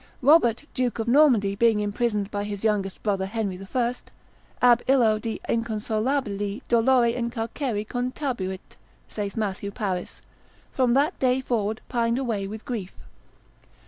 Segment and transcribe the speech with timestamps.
[0.23, 3.93] Robert Duke of Normandy being imprisoned by his youngest brother Henry I.,
[4.59, 8.77] ab illo die inconsolabili dolore in carcere contabuit,
[9.07, 10.23] saith Matthew Paris,
[10.71, 12.95] from that day forward pined away with grief.